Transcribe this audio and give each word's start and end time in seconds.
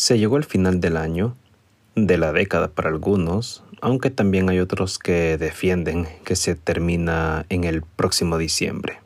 Se 0.00 0.18
llegó 0.18 0.38
el 0.38 0.44
final 0.44 0.80
del 0.80 0.96
año, 0.96 1.36
de 1.94 2.16
la 2.16 2.32
década 2.32 2.68
para 2.68 2.88
algunos, 2.88 3.62
aunque 3.82 4.08
también 4.08 4.48
hay 4.48 4.58
otros 4.58 4.98
que 4.98 5.36
defienden 5.36 6.08
que 6.24 6.36
se 6.36 6.54
termina 6.54 7.44
en 7.50 7.64
el 7.64 7.82
próximo 7.82 8.38
diciembre. 8.38 8.98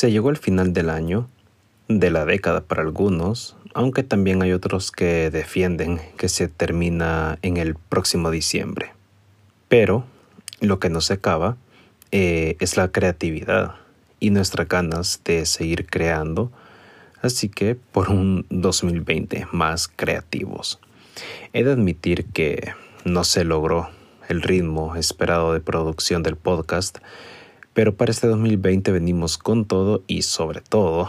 Se 0.00 0.10
llegó 0.10 0.30
el 0.30 0.38
final 0.38 0.72
del 0.72 0.88
año, 0.88 1.28
de 1.86 2.08
la 2.08 2.24
década 2.24 2.62
para 2.62 2.80
algunos, 2.80 3.54
aunque 3.74 4.02
también 4.02 4.40
hay 4.40 4.54
otros 4.54 4.92
que 4.92 5.28
defienden 5.28 6.00
que 6.16 6.30
se 6.30 6.48
termina 6.48 7.38
en 7.42 7.58
el 7.58 7.74
próximo 7.74 8.30
diciembre. 8.30 8.94
Pero 9.68 10.06
lo 10.62 10.80
que 10.80 10.88
no 10.88 11.02
se 11.02 11.12
acaba 11.12 11.58
eh, 12.12 12.56
es 12.60 12.78
la 12.78 12.90
creatividad 12.90 13.74
y 14.20 14.30
nuestras 14.30 14.68
ganas 14.68 15.20
de 15.22 15.44
seguir 15.44 15.84
creando, 15.84 16.50
así 17.20 17.50
que 17.50 17.74
por 17.74 18.08
un 18.08 18.46
2020 18.48 19.48
más 19.52 19.86
creativos. 19.86 20.80
He 21.52 21.62
de 21.62 21.72
admitir 21.72 22.24
que 22.24 22.72
no 23.04 23.22
se 23.22 23.44
logró 23.44 23.90
el 24.30 24.40
ritmo 24.40 24.96
esperado 24.96 25.52
de 25.52 25.60
producción 25.60 26.22
del 26.22 26.36
podcast, 26.36 27.00
pero 27.74 27.94
para 27.94 28.10
este 28.10 28.26
2020 28.26 28.92
venimos 28.92 29.38
con 29.38 29.64
todo 29.64 30.02
y 30.06 30.22
sobre 30.22 30.60
todo 30.60 31.08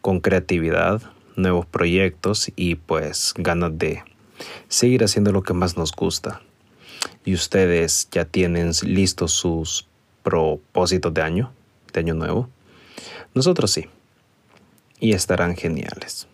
con 0.00 0.20
creatividad, 0.20 1.02
nuevos 1.36 1.66
proyectos 1.66 2.50
y 2.56 2.74
pues 2.74 3.34
ganas 3.36 3.76
de 3.78 4.02
seguir 4.68 5.04
haciendo 5.04 5.32
lo 5.32 5.42
que 5.42 5.54
más 5.54 5.76
nos 5.76 5.92
gusta. 5.92 6.40
Y 7.24 7.34
ustedes 7.34 8.08
ya 8.10 8.24
tienen 8.24 8.72
listos 8.82 9.32
sus 9.32 9.86
propósitos 10.22 11.12
de 11.12 11.22
año, 11.22 11.52
de 11.92 12.00
año 12.00 12.14
nuevo. 12.14 12.48
Nosotros 13.34 13.70
sí. 13.70 13.86
Y 15.00 15.12
estarán 15.12 15.56
geniales. 15.56 16.28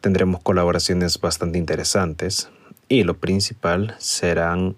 Tendremos 0.00 0.40
colaboraciones 0.42 1.20
bastante 1.20 1.58
interesantes 1.58 2.48
y 2.88 3.02
lo 3.02 3.18
principal 3.18 3.96
serán 3.98 4.76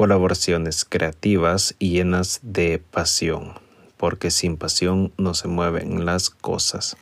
colaboraciones 0.00 0.86
creativas 0.86 1.74
y 1.78 1.90
llenas 1.90 2.40
de 2.42 2.78
pasión, 2.78 3.52
porque 3.98 4.30
sin 4.30 4.56
pasión 4.56 5.12
no 5.18 5.34
se 5.34 5.46
mueven 5.46 6.06
las 6.06 6.30
cosas. 6.30 6.96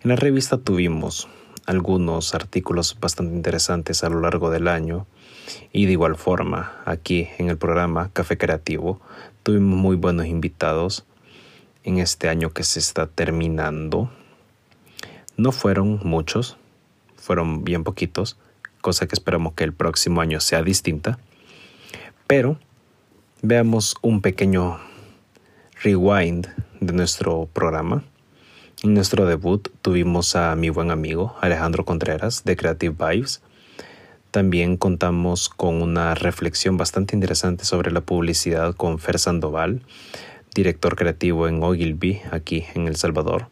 En 0.00 0.10
la 0.10 0.14
revista 0.14 0.58
tuvimos 0.58 1.26
algunos 1.66 2.36
artículos 2.36 2.96
bastante 3.00 3.34
interesantes 3.34 4.04
a 4.04 4.10
lo 4.10 4.20
largo 4.20 4.50
del 4.50 4.68
año 4.68 5.08
y 5.72 5.86
de 5.86 5.90
igual 5.90 6.14
forma 6.14 6.80
aquí 6.84 7.26
en 7.38 7.48
el 7.48 7.58
programa 7.58 8.10
Café 8.12 8.38
Creativo 8.38 9.00
tuvimos 9.42 9.76
muy 9.76 9.96
buenos 9.96 10.26
invitados 10.26 11.04
en 11.82 11.98
este 11.98 12.28
año 12.28 12.50
que 12.50 12.62
se 12.62 12.78
está 12.78 13.08
terminando. 13.08 14.08
No 15.36 15.50
fueron 15.50 15.98
muchos, 16.04 16.58
fueron 17.16 17.64
bien 17.64 17.82
poquitos, 17.82 18.38
cosa 18.82 19.08
que 19.08 19.16
esperamos 19.16 19.54
que 19.54 19.64
el 19.64 19.72
próximo 19.72 20.20
año 20.20 20.38
sea 20.38 20.62
distinta. 20.62 21.18
Pero 22.26 22.58
veamos 23.42 23.96
un 24.00 24.22
pequeño 24.22 24.78
rewind 25.82 26.48
de 26.80 26.94
nuestro 26.94 27.50
programa. 27.52 28.02
En 28.82 28.94
nuestro 28.94 29.26
debut 29.26 29.68
tuvimos 29.82 30.34
a 30.34 30.56
mi 30.56 30.70
buen 30.70 30.90
amigo 30.90 31.36
Alejandro 31.42 31.84
Contreras 31.84 32.42
de 32.44 32.56
Creative 32.56 32.94
Vibes. 32.98 33.42
También 34.30 34.78
contamos 34.78 35.50
con 35.50 35.82
una 35.82 36.14
reflexión 36.14 36.78
bastante 36.78 37.14
interesante 37.14 37.66
sobre 37.66 37.90
la 37.90 38.00
publicidad 38.00 38.74
con 38.74 38.98
Fer 38.98 39.18
Sandoval, 39.18 39.82
director 40.54 40.96
creativo 40.96 41.46
en 41.46 41.62
Ogilvy, 41.62 42.22
aquí 42.30 42.64
en 42.74 42.88
El 42.88 42.96
Salvador. 42.96 43.48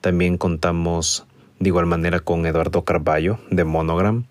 También 0.00 0.38
contamos 0.38 1.26
de 1.60 1.68
igual 1.68 1.84
manera 1.84 2.20
con 2.20 2.46
Eduardo 2.46 2.82
Carballo 2.82 3.40
de 3.50 3.64
Monogram, 3.64 4.24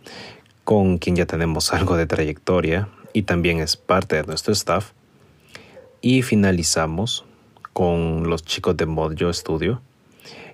con 0.63 0.97
quien 0.97 1.15
ya 1.15 1.27
tenemos 1.27 1.71
algo 1.73 1.97
de 1.97 2.07
trayectoria 2.07 2.89
y 3.13 3.23
también 3.23 3.59
es 3.59 3.77
parte 3.77 4.17
de 4.17 4.23
nuestro 4.23 4.51
staff. 4.53 4.91
Y 6.01 6.23
finalizamos 6.23 7.23
con 7.71 8.29
los 8.29 8.43
chicos 8.43 8.75
de 8.75 8.85
Mojo 8.85 9.31
Studio, 9.31 9.81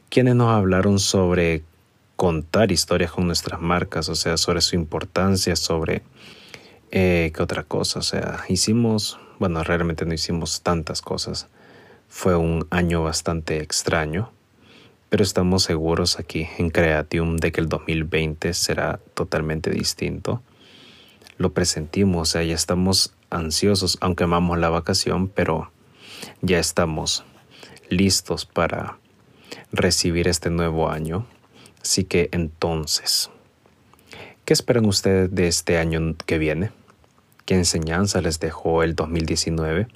quienes 0.10 0.36
nos 0.36 0.50
hablaron 0.50 1.00
sobre 1.00 1.64
contar 2.16 2.72
historias 2.72 3.12
con 3.12 3.26
nuestras 3.26 3.60
marcas, 3.62 4.10
o 4.10 4.16
sea, 4.16 4.38
sobre 4.38 4.62
su 4.62 4.76
importancia, 4.76 5.56
sobre 5.56 6.04
eh, 6.92 7.32
qué 7.34 7.42
otra 7.42 7.64
cosa, 7.64 8.00
o 8.00 8.02
sea, 8.04 8.44
hicimos, 8.50 9.20
bueno, 9.40 9.64
realmente 9.64 10.06
no 10.06 10.14
hicimos 10.14 10.62
tantas 10.62 11.02
cosas. 11.02 11.48
Fue 12.10 12.36
un 12.36 12.68
año 12.72 13.04
bastante 13.04 13.62
extraño, 13.62 14.32
pero 15.10 15.24
estamos 15.24 15.64
seguros 15.64 16.20
aquí 16.20 16.48
en 16.58 16.70
Creatium 16.70 17.38
de 17.38 17.52
que 17.52 17.62
el 17.62 17.70
2020 17.70 18.54
será 18.54 19.00
totalmente 19.14 19.70
distinto 19.70 20.42
lo 21.40 21.54
presentimos, 21.54 22.22
o 22.22 22.32
sea, 22.32 22.44
ya 22.44 22.54
estamos 22.54 23.14
ansiosos, 23.30 23.98
aunque 24.02 24.26
amamos 24.26 24.60
la 24.60 24.70
vacación, 24.70 25.30
pero 25.30 25.72
ya 26.42 26.60
estamos 26.60 27.24
listos 27.90 28.46
para 28.46 28.98
recibir 29.72 30.28
este 30.28 30.50
nuevo 30.50 30.90
año. 30.90 31.26
Así 31.82 32.04
que 32.04 32.28
entonces, 32.34 33.30
¿qué 34.44 34.52
esperan 34.52 34.86
ustedes 34.86 35.34
de 35.34 35.48
este 35.48 35.78
año 35.78 36.14
que 36.26 36.38
viene? 36.38 36.72
¿Qué 37.46 37.56
enseñanza 37.56 38.22
les 38.22 38.42
dejó 38.42 38.84
el 38.84 38.96
2019? 38.96 39.88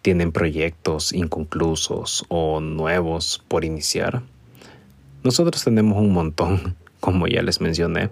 ¿Tienen 0.00 0.32
proyectos 0.32 1.12
inconclusos 1.12 2.24
o 2.28 2.60
nuevos 2.60 3.44
por 3.46 3.66
iniciar? 3.66 4.22
Nosotros 5.22 5.62
tenemos 5.62 5.98
un 5.98 6.14
montón, 6.14 6.76
como 7.00 7.26
ya 7.28 7.42
les 7.42 7.60
mencioné. 7.60 8.08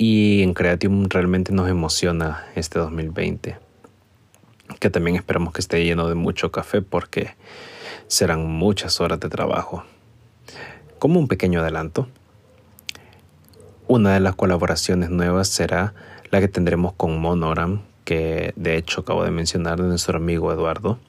Y 0.00 0.42
en 0.44 0.54
Creatium 0.54 1.08
realmente 1.08 1.52
nos 1.52 1.68
emociona 1.68 2.46
este 2.54 2.78
2020, 2.78 3.58
que 4.78 4.90
también 4.90 5.16
esperamos 5.16 5.52
que 5.52 5.60
esté 5.60 5.84
lleno 5.84 6.08
de 6.08 6.14
mucho 6.14 6.52
café 6.52 6.82
porque 6.82 7.34
serán 8.06 8.46
muchas 8.46 9.00
horas 9.00 9.18
de 9.18 9.28
trabajo. 9.28 9.82
Como 11.00 11.18
un 11.18 11.26
pequeño 11.26 11.60
adelanto, 11.60 12.06
una 13.88 14.14
de 14.14 14.20
las 14.20 14.36
colaboraciones 14.36 15.10
nuevas 15.10 15.48
será 15.48 15.94
la 16.30 16.38
que 16.38 16.46
tendremos 16.46 16.92
con 16.92 17.20
Monogram, 17.20 17.82
que 18.04 18.52
de 18.54 18.76
hecho 18.76 19.00
acabo 19.00 19.24
de 19.24 19.32
mencionar 19.32 19.82
de 19.82 19.88
nuestro 19.88 20.18
amigo 20.18 20.52
Eduardo, 20.52 21.00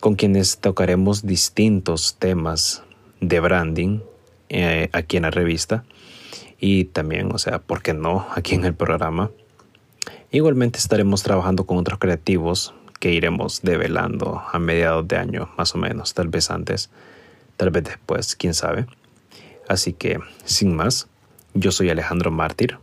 con 0.00 0.14
quienes 0.14 0.60
tocaremos 0.60 1.26
distintos 1.26 2.16
temas 2.18 2.82
de 3.20 3.38
branding 3.40 4.00
eh, 4.48 4.88
aquí 4.94 5.18
en 5.18 5.24
la 5.24 5.30
revista 5.30 5.84
y 6.58 6.84
también, 6.84 7.32
o 7.32 7.38
sea, 7.38 7.58
¿por 7.60 7.82
qué 7.82 7.94
no? 7.94 8.26
Aquí 8.34 8.54
en 8.54 8.64
el 8.64 8.74
programa. 8.74 9.30
Igualmente 10.30 10.78
estaremos 10.78 11.22
trabajando 11.22 11.64
con 11.64 11.78
otros 11.78 11.98
creativos 11.98 12.74
que 13.00 13.12
iremos 13.12 13.62
develando 13.62 14.42
a 14.52 14.58
mediados 14.58 15.06
de 15.06 15.16
año, 15.16 15.50
más 15.56 15.74
o 15.74 15.78
menos, 15.78 16.14
tal 16.14 16.28
vez 16.28 16.50
antes, 16.50 16.90
tal 17.56 17.70
vez 17.70 17.84
después, 17.84 18.34
quién 18.36 18.54
sabe. 18.54 18.86
Así 19.68 19.92
que, 19.92 20.18
sin 20.44 20.74
más, 20.74 21.08
yo 21.54 21.70
soy 21.70 21.90
Alejandro 21.90 22.30
Mártir, 22.30 22.78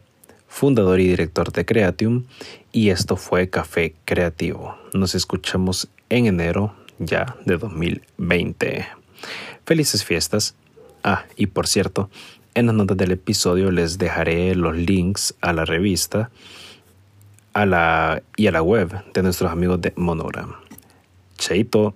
fundador 0.47 0.99
y 0.99 1.07
director 1.07 1.51
de 1.51 1.65
Creatium, 1.65 2.25
y 2.71 2.89
esto 2.89 3.17
fue 3.17 3.49
Café 3.49 3.95
Creativo. 4.05 4.77
Nos 4.93 5.15
escuchamos 5.15 5.89
en 6.09 6.27
enero 6.27 6.73
ya 6.99 7.35
de 7.45 7.57
2020. 7.57 8.87
Felices 9.65 10.03
fiestas. 10.05 10.55
Ah, 11.03 11.25
y 11.35 11.47
por 11.47 11.67
cierto, 11.67 12.09
en 12.55 12.67
las 12.67 12.75
notas 12.75 12.95
del 12.95 13.11
episodio 13.11 13.69
les 13.69 13.97
dejaré 13.97 14.55
los 14.55 14.77
links 14.77 15.35
a 15.41 15.51
la 15.51 15.65
revista 15.65 16.31
a 17.51 17.65
la, 17.65 18.23
y 18.37 18.47
a 18.47 18.51
la 18.51 18.61
web 18.61 19.03
de 19.13 19.23
nuestros 19.23 19.51
amigos 19.51 19.81
de 19.81 19.91
Monogram. 19.97 20.55
Chaito. 21.37 21.93